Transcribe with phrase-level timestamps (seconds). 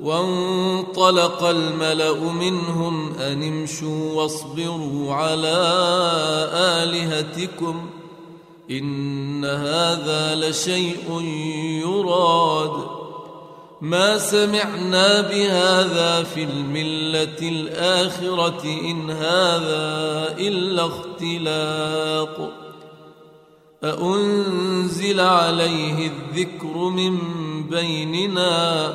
[0.00, 5.58] وانطلق الملأ منهم أن امشوا واصبروا على
[6.52, 7.90] آلهتكم
[8.70, 11.20] إن هذا لشيء
[11.84, 12.86] يراد.
[13.80, 22.52] ما سمعنا بهذا في الملة الآخرة إن هذا إلا اختلاق.
[23.84, 27.18] أأنزل عليه الذكر من
[27.70, 28.94] بيننا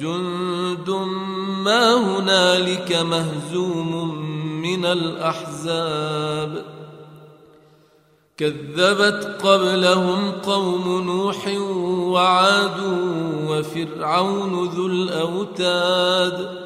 [0.00, 0.90] جند
[1.64, 4.18] ما هنالك مهزوم
[4.62, 6.64] من الأحزاب.
[8.36, 11.48] كذبت قبلهم قوم نوح
[12.12, 12.80] وعاد
[13.48, 16.62] وفرعون ذو الأوتاد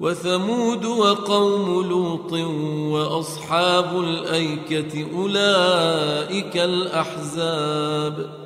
[0.00, 2.32] وثمود وقوم لوط
[2.92, 8.45] وأصحاب الأيكة أولئك الأحزاب.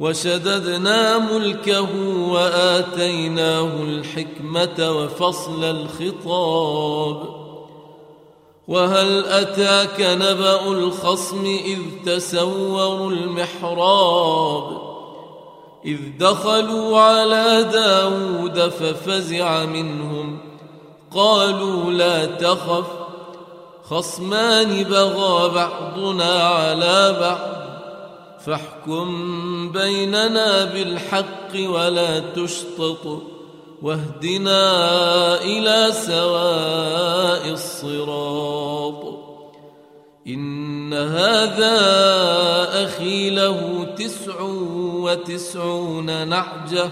[0.00, 1.88] وشددنا ملكه
[2.28, 7.38] وآتيناه الحكمة وفصل الخطاب.
[8.68, 14.78] وهل أتاك نبأ الخصم إذ تسوروا المحراب؟
[15.84, 20.38] إذ دخلوا على داود ففزع منهم.
[21.14, 22.86] قالوا لا تخف
[23.90, 27.67] خصمان بغى بعضنا على بعض.
[28.48, 33.22] فاحكم بيننا بالحق ولا تشطط
[33.82, 34.62] واهدنا
[35.42, 39.04] إلى سواء الصراط.
[40.26, 41.76] إن هذا
[42.84, 44.40] أخي له تسع
[44.94, 46.90] وتسعون نعجة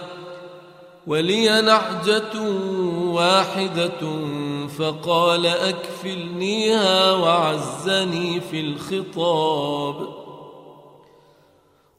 [1.06, 2.40] ولي نعجة
[3.06, 4.00] واحدة
[4.78, 10.25] فقال أكفلنيها وعزني في الخطاب.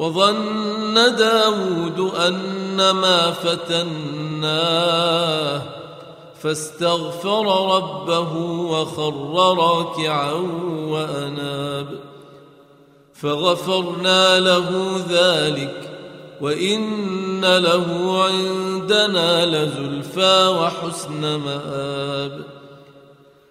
[0.00, 4.50] وظن داود أن ما فتناه
[6.42, 8.36] فاستغفر ربه
[8.72, 9.14] وخر
[9.58, 10.32] راكعا
[10.88, 11.86] وأناب.
[13.14, 15.90] فغفرنا له ذلك
[16.40, 22.59] وإن له عندنا لزلفى وحسن مآب.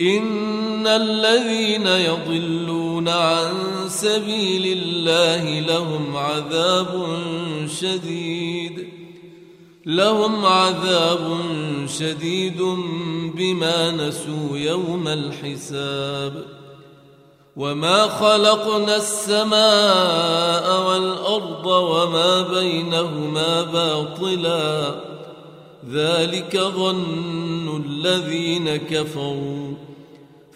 [0.00, 3.52] إن الذين يضلون عن
[3.88, 7.06] سبيل الله لهم عذاب
[7.80, 8.88] شديد
[9.86, 11.38] لهم عذاب
[11.86, 12.62] شديد
[13.34, 16.44] بما نسوا يوم الحساب.
[17.56, 24.94] وما خلقنا السماء والأرض وما بينهما باطلا
[25.90, 29.87] ذلك ظن الذين كفروا.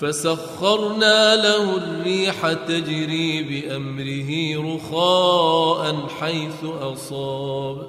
[0.00, 4.30] فسخرنا له الريح تجري بأمره
[4.74, 7.86] رخاء حيث أصاب.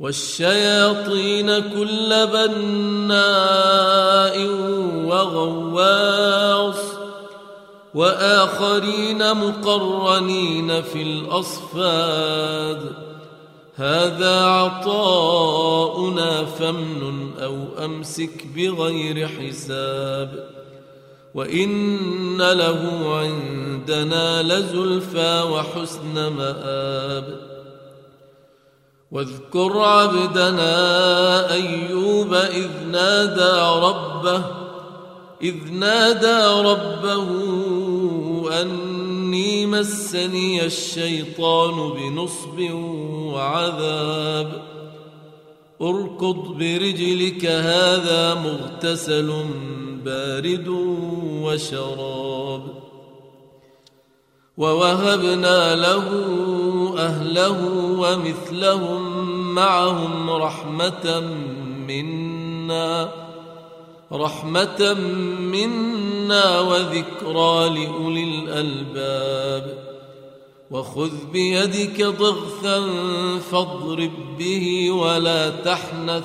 [0.00, 4.38] والشياطين كل بناء
[5.06, 6.82] وغواص.
[7.94, 12.92] وآخرين مقرنين في الأصفاد.
[13.76, 20.57] هذا عطاؤنا فمن أو أمسك بغير حساب.
[21.38, 22.80] وان له
[23.16, 27.40] عندنا لزلفى وحسن مآب
[29.10, 30.72] واذكر عبدنا
[31.52, 34.44] ايوب اذ نادى ربه
[35.42, 37.28] اذ نادى ربه
[38.62, 42.60] اني مسني الشيطان بنصب
[43.32, 44.62] وعذاب
[45.82, 49.44] اركض برجلك هذا مغتسل
[50.08, 50.68] بارد
[51.44, 52.62] وشراب
[54.56, 56.06] ووهبنا له
[56.98, 57.58] أهله
[57.98, 59.02] ومثلهم
[59.54, 61.20] معهم رحمة
[61.88, 63.12] منا
[64.12, 64.94] رحمة
[65.40, 69.64] منا وذكرى لأولي الألباب.
[70.70, 72.80] وخذ بيدك ضغثا
[73.50, 76.24] فاضرب به ولا تحنث.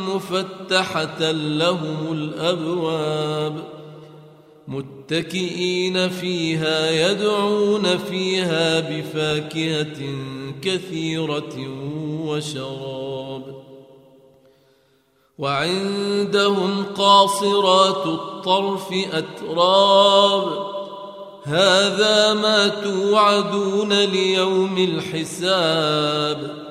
[0.15, 3.63] مفتحة لهم الأبواب
[4.67, 10.15] متكئين فيها يدعون فيها بفاكهة
[10.61, 11.55] كثيرة
[12.25, 13.61] وشراب
[15.37, 20.71] وعندهم قاصرات الطرف أتراب
[21.43, 26.70] هذا ما توعدون ليوم الحساب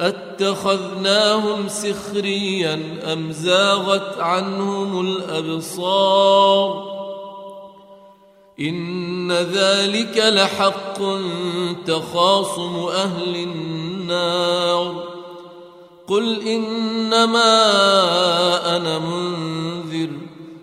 [0.00, 6.94] أتخذناهم سخريا أم زاغت عنهم الأبصار؟
[8.60, 10.98] إن ذلك لحق
[11.86, 15.04] تخاصم أهل النار.
[16.06, 17.56] قل إنما
[18.76, 20.10] أنا منذر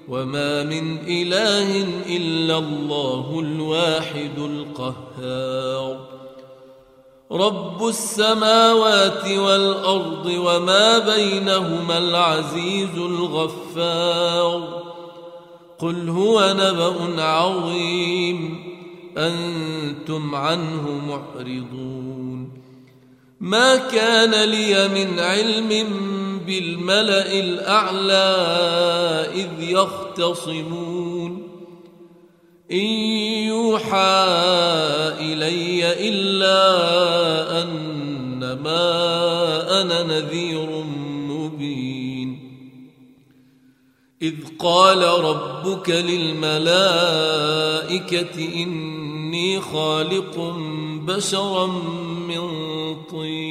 [0.09, 1.85] وما من إله
[2.17, 6.10] إلا الله الواحد القهار.
[7.31, 14.83] رب السماوات والأرض وما بينهما العزيز الغفار.
[15.79, 18.63] قل هو نبأ عظيم.
[19.17, 22.61] أنتم عنه معرضون.
[23.39, 25.87] ما كان لي من علم
[26.45, 28.35] بالملأ الأعلى
[29.33, 30.90] إذ يختصمون.
[32.71, 32.87] إن
[33.47, 34.25] يوحى
[35.19, 36.61] إلي إلا
[37.61, 38.81] أنما
[39.81, 40.83] أنا نذير
[41.29, 42.51] مبين.
[44.21, 46.65] إذ قال ربك للملائكة
[48.63, 50.55] إني خالق
[51.07, 51.65] بشرا
[52.27, 52.47] من
[53.11, 53.50] طين.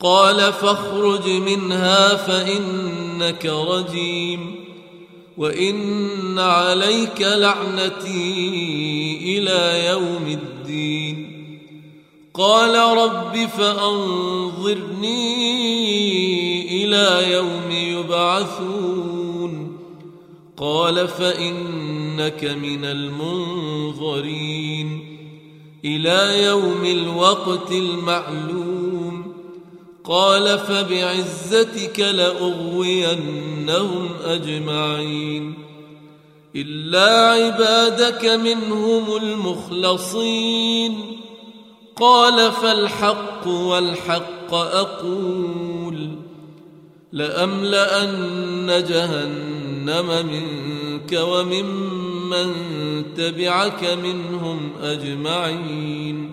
[0.00, 4.54] قال فاخرج منها فإنك رجيم
[5.36, 8.38] وإن عليك لعنتي
[9.38, 11.26] إلى يوم الدين.
[12.34, 15.14] قال رب فأنظرني
[16.84, 19.78] إلى يوم يبعثون.
[20.56, 25.00] قال فإنك من المنظرين.
[25.84, 28.69] إلى يوم الوقت المعلوم.
[30.10, 33.28] قال فبعزتك لأغوينهم
[34.24, 35.54] أجمعين
[36.56, 40.98] إلا عبادك منهم المخلصين
[41.96, 46.10] قال فالحق والحق أقول
[47.12, 52.52] لأملأن جهنم منك وممن من
[53.16, 56.32] تبعك منهم أجمعين